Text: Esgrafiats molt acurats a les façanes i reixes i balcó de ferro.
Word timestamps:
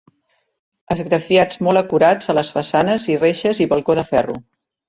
Esgrafiats 0.95 1.59
molt 1.67 1.83
acurats 1.83 2.33
a 2.33 2.37
les 2.39 2.51
façanes 2.57 3.07
i 3.15 3.21
reixes 3.27 3.63
i 3.67 3.71
balcó 3.75 4.01
de 4.01 4.09
ferro. 4.13 4.41